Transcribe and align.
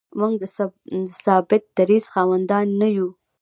موږ 0.19 0.33
د 0.41 0.43
ثابت 1.23 1.63
دریځ 1.77 2.05
خاوندان 2.13 2.67
نه 2.81 2.87
یو. 2.97 3.09